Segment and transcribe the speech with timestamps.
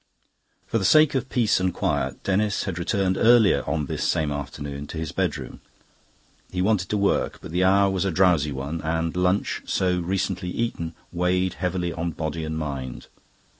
[0.65, 4.87] For the sake of peace and quiet Denis had retired earlier on this same afternoon
[4.87, 5.61] to his bedroom.
[6.51, 10.49] He wanted to work, but the hour was a drowsy one, and lunch, so recently
[10.49, 13.09] eaten, weighed heavily on body and mind.